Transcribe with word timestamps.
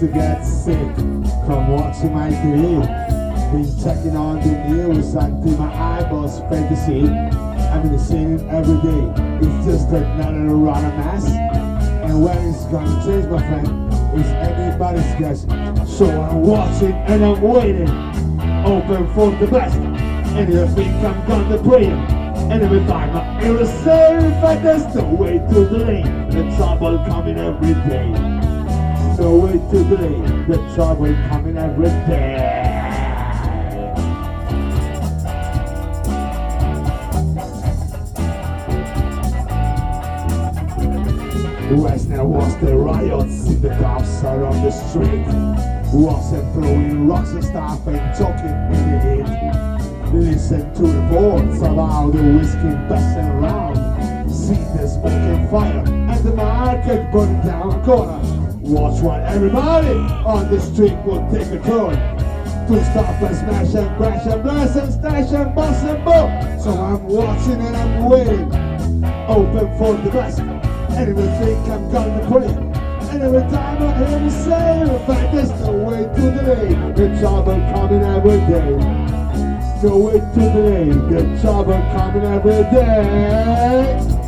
to 0.00 0.08
get 0.08 0.42
sick 0.42 0.96
from 1.44 1.68
watching 1.68 2.14
my 2.14 2.30
TV. 2.30 2.80
Been 3.52 3.84
checking 3.84 4.16
on 4.16 4.40
the 4.40 4.68
news 4.70 5.14
until 5.14 5.58
my 5.58 5.98
eyeballs 5.98 6.40
fade 6.48 6.70
to 6.70 6.76
see. 6.86 7.06
I'm 7.06 7.82
in 7.82 7.92
the 7.92 7.98
scene 7.98 8.40
every 8.48 8.80
day. 8.80 9.46
It's 9.46 9.66
just 9.66 9.88
another 9.88 10.56
run 10.56 10.86
of 10.86 10.96
mess. 10.96 11.26
And 11.28 12.24
when 12.24 12.38
it's 12.48 12.64
gonna 12.72 13.04
change, 13.04 13.26
my 13.26 13.40
friend, 13.46 13.92
is 14.18 14.26
anybody's 14.40 15.14
guess. 15.20 15.42
So 15.98 16.08
I'm 16.08 16.40
watching 16.44 16.92
and 16.92 17.22
I'm 17.22 17.42
waiting, 17.42 17.90
open 18.64 19.06
for 19.12 19.30
the 19.32 19.48
best. 19.48 19.76
And 19.76 20.50
you 20.50 20.66
think 20.68 20.94
I'm 21.04 21.28
gonna 21.28 21.62
pray 21.62 21.88
and 22.50 22.62
every 22.62 22.80
time 22.86 23.14
I 23.14 23.42
hear 23.42 23.58
a 23.58 23.66
say, 23.66 24.38
but 24.40 24.62
there's 24.62 24.94
no 24.94 25.04
way 25.04 25.38
to 25.38 25.68
delay 25.68 26.02
the 26.30 26.56
trouble 26.56 26.96
coming 27.06 27.36
every 27.36 27.74
day. 27.74 28.49
No 29.20 29.36
way 29.36 29.52
to 29.52 29.84
delay 29.84 30.18
the 30.48 30.56
trouble 30.74 31.14
coming 31.28 31.58
every 31.58 31.90
day. 32.08 32.70
West 41.76 42.08
now 42.08 42.24
was 42.24 42.56
the 42.60 42.74
riots 42.74 43.44
the 43.60 43.68
cops 43.78 44.24
are 44.24 44.46
on 44.46 44.64
the 44.64 44.70
street. 44.70 45.26
Wasn't 45.92 46.54
throwing 46.54 47.06
rocks 47.06 47.28
and 47.32 47.44
stuff 47.44 47.86
and 47.88 48.16
talking 48.16 48.56
in 48.72 48.90
the 48.90 48.98
heat. 49.04 50.14
Listen 50.14 50.74
to 50.76 50.82
the 50.82 50.98
reports 50.98 51.60
how 51.60 52.10
the 52.10 52.22
whiskey 52.38 52.74
passing 52.88 53.28
around. 53.28 54.30
See 54.30 54.54
the 54.54 54.88
smoke 54.88 55.12
and 55.12 55.50
fire 55.50 55.84
and 55.86 56.24
the 56.24 56.34
market 56.34 57.12
burning 57.12 57.42
down 57.42 57.84
corner. 57.84 58.40
Watch 58.70 59.02
what 59.02 59.20
everybody 59.24 59.98
on 60.24 60.48
the 60.48 60.60
street 60.60 60.96
will 61.04 61.28
take 61.32 61.48
a 61.48 61.58
turn. 61.58 61.96
To 62.68 62.84
stop 62.84 63.20
and 63.20 63.36
smash 63.36 63.74
and 63.74 63.96
crash 63.96 64.24
and 64.26 64.42
blast 64.44 64.76
and 64.76 64.92
stash 64.92 65.32
and 65.32 65.52
bust 65.56 65.84
and 65.84 66.04
boom. 66.04 66.60
So 66.60 66.70
I'm 66.70 67.02
watching 67.08 67.60
and 67.60 67.76
I'm 67.76 68.08
waiting, 68.08 68.46
open 69.26 69.76
for 69.76 69.94
the 69.94 70.10
best. 70.10 70.38
And 70.38 71.16
think 71.16 71.68
I'm 71.68 71.90
gonna 71.90 72.38
it, 72.44 72.50
and 73.10 73.22
every 73.24 73.40
time 73.50 73.82
I 73.82 74.06
hear 74.06 74.22
you 74.22 74.30
say, 74.30 74.80
in 74.82 75.06
fact, 75.06 75.34
no 75.62 75.72
way 75.72 76.02
to 76.04 76.30
delay 76.30 76.92
the 76.92 77.18
trouble 77.18 77.58
coming 77.74 78.04
every 78.04 78.38
day. 78.46 78.70
No 79.82 79.98
way 79.98 80.20
to 80.20 80.40
delay 80.54 80.90
the 81.10 81.40
trouble 81.40 81.72
coming 81.72 82.24
every 82.24 82.62
day. 82.70 84.19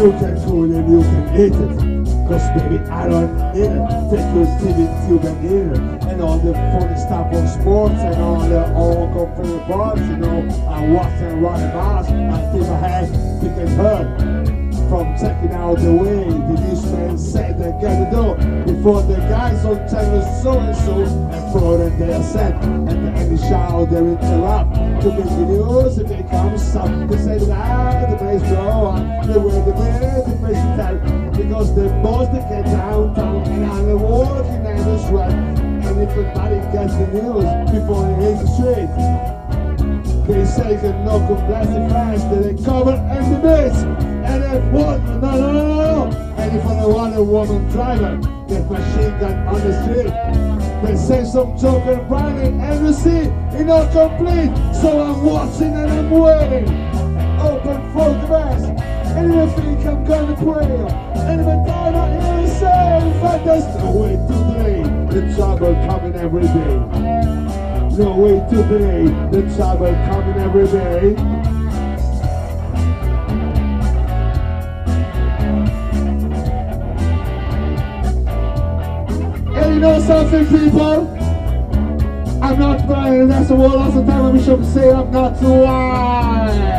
You 0.00 0.12
can 0.12 0.40
food 0.40 0.70
and 0.70 0.90
you 0.90 1.02
can 1.02 1.24
eat 1.36 1.52
it. 1.52 2.00
Cause 2.26 2.46
baby, 2.56 2.78
I 2.88 3.06
don't 3.06 3.36
need 3.52 3.68
it. 3.68 3.84
Take 4.08 4.28
your 4.32 4.48
TV 4.56 4.78
tube 5.06 5.24
and 5.24 5.44
eat 5.44 5.76
it. 5.76 6.04
And 6.08 6.22
all 6.22 6.38
the 6.38 6.54
funny 6.54 6.96
stuff 6.96 7.26
on 7.34 7.46
sports 7.60 8.00
and 8.00 8.16
all 8.22 8.40
the 8.48 8.72
all 8.74 9.08
comfort 9.12 9.68
bars, 9.68 10.00
you 10.00 10.16
know. 10.16 10.40
I 10.68 10.86
watch 10.88 11.20
and 11.20 11.42
run 11.42 11.60
miles 11.74 12.08
until 12.08 12.66
my 12.66 12.78
head 12.78 13.10
became 13.42 13.76
hurt. 13.76 14.40
From 14.88 15.16
checking 15.18 15.52
out 15.52 15.78
the 15.78 15.92
way 15.92 16.24
the 16.24 16.60
newsman 16.64 17.18
said 17.18 17.58
they 17.58 17.70
gotta 17.82 18.08
do 18.10 18.72
before 18.72 19.02
the 19.02 19.16
on 19.64 19.76
channel 19.88 20.42
so 20.42 20.58
and 20.58 20.76
so. 20.76 21.04
And 21.04 21.52
for 21.52 21.78
them 21.78 21.98
they 21.98 22.22
said 22.22 22.54
and 22.62 22.88
the 22.88 23.10
any 23.12 23.36
shout 23.38 23.90
they 23.90 23.98
interrupt 23.98 24.74
to 25.02 25.08
make 25.12 25.24
the 25.24 25.46
news 25.46 25.98
if 25.98 26.08
they 26.08 26.22
come 26.30 26.54
up 26.54 27.08
they 27.08 27.18
say 27.18 27.38
that 27.38 28.10
the 28.10 28.16
place 28.16 28.42
go 28.42 28.60
on 28.60 29.26
they 29.26 29.38
were 29.38 29.50
the 29.50 29.74
man 29.74 30.00
the 30.00 30.48
to 30.48 30.70
tell 30.76 30.96
because 31.32 31.74
the 31.74 31.88
boss 32.02 32.26
they 32.28 32.40
get 32.48 32.64
downtown 32.64 33.42
and 33.46 33.64
I'm 33.66 34.00
walking 34.00 34.62
down 34.62 34.84
the 34.84 34.98
street 35.04 35.34
and 35.86 36.00
if 36.00 36.10
everybody 36.10 36.56
gets 36.72 36.94
the 36.96 37.06
news 37.12 37.48
before 37.70 38.06
they 38.06 38.14
hit 38.24 38.38
the 38.38 38.48
street 38.56 39.40
they 40.30 40.44
say 40.44 40.76
they 40.76 40.92
knock 41.04 41.28
on 41.28 41.44
plastic 41.46 41.90
fast, 41.90 42.30
they 42.30 42.54
cover 42.62 42.92
and 42.92 43.34
the 43.34 43.38
base. 43.40 43.89
A 47.20 47.22
woman 47.22 47.68
driver, 47.68 48.16
get 48.48 48.64
machine 48.70 49.12
gun 49.20 49.46
on 49.46 49.60
the 49.60 49.72
street. 49.82 50.10
They 50.82 50.96
say 50.96 51.22
some 51.30 51.56
joker 51.58 52.00
running 52.08 52.58
and 52.58 52.86
you 52.86 52.94
see 52.94 53.28
it 53.58 53.64
not 53.66 53.92
complete. 53.92 54.50
So 54.80 55.02
I'm 55.02 55.22
watching 55.22 55.74
and 55.74 55.90
I'm 55.92 56.10
waiting. 56.10 56.68
Open 57.38 57.92
for 57.92 58.08
the 58.08 58.26
best. 58.26 58.64
And 59.18 59.32
I 59.34 59.46
think 59.48 59.86
I'm 59.86 60.04
gonna 60.04 60.34
pray, 60.36 60.64
and 60.64 61.40
if 61.40 61.46
I 61.46 61.66
die 61.66 61.90
not 61.90 62.40
you 62.40 62.48
say, 62.48 63.06
in 63.06 63.20
fact 63.20 63.44
there's 63.44 63.66
no 63.76 63.90
way 63.90 64.16
to 64.16 64.32
delay 64.32 64.82
the 65.12 65.34
trouble 65.34 65.74
coming 65.86 66.14
every 66.14 66.42
day. 66.42 66.76
No 67.98 68.16
way 68.16 68.38
to 68.50 68.56
delay 68.68 69.04
the 69.30 69.42
trouble 69.56 69.92
coming 70.08 70.38
every 70.38 70.66
day. 70.68 71.59
Know 79.80 79.98
something, 80.00 80.46
people? 80.46 81.08
I'm 82.42 82.58
not 82.58 82.80
and 82.80 83.30
that's 83.30 83.48
the 83.48 83.56
whole 83.56 83.70
lots 83.70 83.96
of 83.96 84.06
time 84.06 84.26
I'm 84.26 84.42
sure 84.42 84.56
to 84.58 84.64
say 84.64 84.90
I'm 84.90 85.10
not 85.10 85.40
white. 85.40 86.76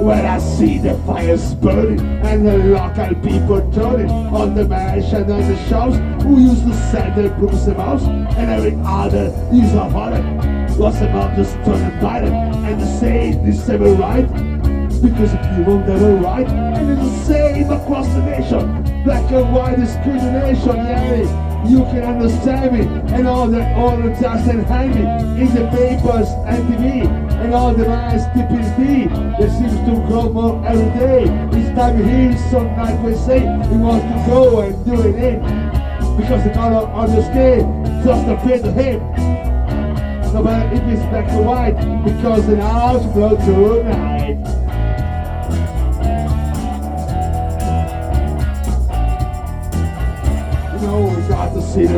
When 0.00 0.26
I 0.26 0.38
see 0.38 0.78
the 0.78 0.94
fires 1.06 1.54
burning 1.54 2.00
and 2.00 2.46
the 2.46 2.58
local 2.58 3.14
people 3.16 3.72
turning 3.72 4.10
on 4.10 4.54
the 4.54 4.64
mansion 4.66 5.30
and 5.30 5.50
the 5.50 5.56
shops 5.68 5.96
who 6.22 6.40
used 6.40 6.64
to 6.66 6.74
sell 6.90 7.14
their 7.14 7.30
brooms 7.30 7.66
and 7.66 7.78
mouse 7.78 8.04
and 8.04 8.50
every 8.50 8.78
other 8.84 9.26
use 9.52 9.72
of 9.74 9.94
honor 9.94 10.22
was 10.76 11.00
about 11.02 11.34
just 11.36 11.54
turning 11.64 12.00
violent 12.00 12.34
and 12.34 12.80
to 12.80 12.86
say 12.98 13.32
this 13.44 13.68
ever 13.68 13.92
right 13.94 14.53
because 15.04 15.34
if 15.34 15.58
you 15.58 15.64
won't 15.64 15.88
ever 15.88 16.16
right. 16.16 16.48
And 16.48 16.98
it's 16.98 17.02
the 17.02 17.24
same 17.24 17.70
across 17.70 18.08
the 18.08 18.22
nation. 18.22 19.04
Black 19.04 19.30
and 19.30 19.54
white 19.54 19.76
discrimination 19.76 20.76
yeah 20.76 21.44
you 21.68 21.78
can 21.84 22.04
understand 22.04 22.72
me. 22.76 22.84
And 23.14 23.26
all 23.26 23.48
the 23.48 23.62
all 23.74 23.96
the 23.96 24.10
dust 24.20 24.48
and 24.48 24.64
hang 24.66 24.90
me 24.90 25.42
in 25.42 25.54
the 25.54 25.66
papers 25.68 26.28
and 26.46 26.64
TV 26.68 27.06
and 27.42 27.54
all 27.54 27.74
the 27.74 27.86
nice 27.86 28.22
stupidity 28.30 29.08
that 29.38 29.50
seems 29.58 29.76
to 29.88 29.94
grow 30.06 30.28
more 30.28 30.64
every 30.66 30.90
day. 30.98 31.22
Each 31.58 31.74
time 31.74 31.98
you 31.98 32.04
hear 32.04 32.38
some 32.50 32.66
night 32.76 33.02
we 33.04 33.14
say 33.14 33.40
he 33.40 33.76
want 33.76 34.02
to 34.02 34.24
go 34.26 34.60
and 34.60 34.84
do 34.84 35.00
it 35.08 35.16
in. 35.16 35.40
Because 36.16 36.44
they 36.44 36.52
cannot 36.52 36.92
understand 36.92 38.04
just 38.04 38.26
a 38.28 38.36
bit 38.46 38.64
of 38.64 38.74
him. 38.74 39.00
No 40.32 40.42
matter 40.42 40.74
if 40.74 40.82
it's 40.82 41.02
black 41.10 41.32
or 41.32 41.42
white 41.42 42.04
because 42.04 42.44
house 42.46 43.06
blow 43.12 43.36
tonight. 43.36 44.63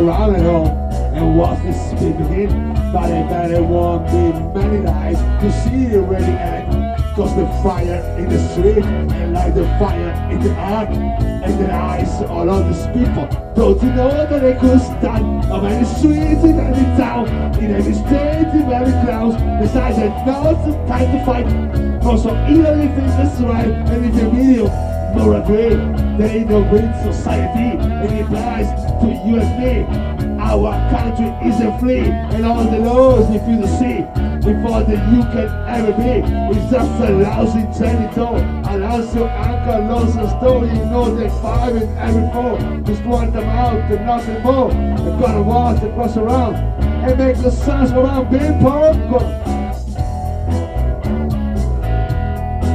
Around 0.07 0.37
at 0.37 0.43
home 0.43 0.69
and 1.15 1.39
watch 1.39 1.63
this 1.63 1.77
spin 1.91 2.17
begin. 2.17 2.75
But 2.93 3.11
I 3.11 3.23
bet 3.29 3.63
won't 3.63 4.07
be 4.07 4.59
many 4.59 4.79
nights 4.79 5.21
to 5.43 5.53
see 5.63 5.87
the 5.87 6.01
ready 6.01 6.25
end. 6.25 6.97
Cause 7.17 7.35
the 7.35 7.47
fire 7.63 8.03
in 8.19 8.29
the 8.29 8.39
street 8.51 8.85
and 8.85 9.33
like 9.33 9.55
the 9.55 9.65
fire 9.79 10.31
in 10.31 10.39
the 10.41 10.55
heart 10.55 10.91
and 10.91 11.59
the 11.59 11.73
eyes 11.73 12.23
all 12.29 12.49
of 12.49 12.67
these 12.69 12.87
people. 12.89 13.27
Don't 13.57 13.83
you 13.83 13.89
know 13.95 14.27
that 14.27 14.41
they 14.43 14.53
could 14.61 14.81
stand 14.81 15.51
on 15.51 15.65
any 15.65 15.87
street 15.87 16.45
in 16.45 16.61
any 16.61 16.85
town, 16.99 17.27
in 17.59 17.75
any 17.75 17.95
state, 17.95 18.49
in 18.53 18.71
every 18.71 18.93
clowns. 19.05 19.35
Besides 19.63 19.97
that 19.97 20.27
now 20.27 20.51
it's 20.51 20.65
the 20.67 20.73
time 20.87 21.11
to 21.11 21.25
fight. 21.25 21.77
Some 22.07 22.37
either 22.37 22.81
if 22.81 22.97
it's 22.99 23.41
right 23.41 23.67
and 23.67 24.05
if 24.05 24.15
you 24.15 24.31
video 24.31 24.96
more 25.17 25.41
agree. 25.41 25.75
There 26.19 26.37
ain't 26.37 26.51
no 26.51 26.63
great 26.69 26.93
society. 27.03 27.79
It 27.81 28.25
applies 28.25 28.69
to 29.01 29.07
and 29.09 29.53
me. 29.59 30.37
Our 30.39 30.73
country 30.91 31.27
isn't 31.49 31.81
free, 31.81 32.07
and 32.07 32.47
all 32.47 32.65
the 32.65 32.79
laws 32.79 33.29
you 33.49 33.61
to 33.61 33.69
see 33.79 34.05
before 34.47 34.85
that 34.85 35.01
you 35.13 35.23
can 35.35 35.49
ever 35.67 35.93
be. 35.93 36.23
It's 36.55 36.71
just 36.71 37.01
a 37.03 37.11
lousy 37.11 37.67
territory, 37.77 38.41
a 38.41 38.79
to 39.13 39.25
anchor 39.25 39.79
loves 39.93 40.15
a 40.17 40.29
story, 40.39 40.69
you 40.69 40.85
know 40.87 41.15
they 41.15 41.29
five 41.43 41.75
in 41.75 41.89
every 41.99 42.31
four. 42.33 42.59
Just 42.83 43.03
want 43.05 43.33
them 43.33 43.49
out 43.49 43.91
and 43.91 44.07
nothing 44.07 44.43
more. 44.43 44.71
They 44.71 45.21
got 45.21 45.37
a 45.37 45.43
walk 45.43 45.81
to 45.81 45.93
cross 45.95 46.17
around 46.17 46.55
and 46.55 47.19
make 47.19 47.37
the 47.39 47.51
sounds 47.51 47.91
around 47.93 48.31
being 48.31 48.61
popcorn. 48.61 49.43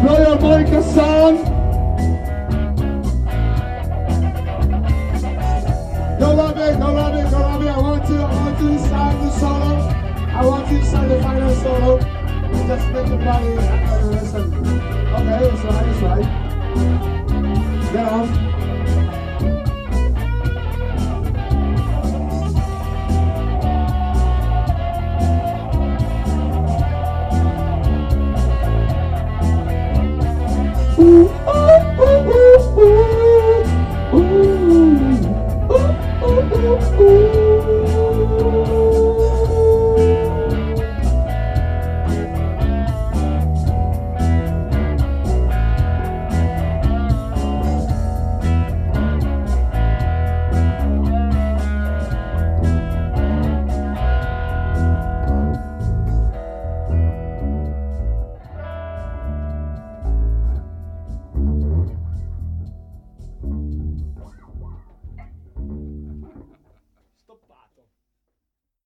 Blow 0.02 0.18
your 0.18 0.40
Monica 0.42 0.84
song. 0.84 1.61
It, 6.72 6.80
don't 6.80 6.96
love 6.96 7.16
it, 7.16 7.30
don't 7.32 7.42
love 7.42 7.62
it. 7.62 7.68
I 7.68 7.78
want 7.78 8.06
to, 8.08 8.16
I 8.16 8.36
want 8.36 8.58
to 8.60 8.80
sign 8.88 9.26
the 9.26 9.32
solo. 9.40 9.76
I 10.34 10.46
want 10.46 10.68
to 10.70 10.86
sign 10.86 11.10
the 11.10 11.22
final 11.22 11.56
solo. 11.56 12.00
Just 12.68 12.88
make 12.90 13.08
the 13.08 13.18
body 13.18 13.58
uh, 13.58 14.06
listen. 14.08 14.54
Okay, 15.12 15.50
it's 15.50 15.64
right, 15.64 15.88
it's 15.88 16.02
right. 16.02 16.28
Get 17.94 18.06
on. 18.12 18.61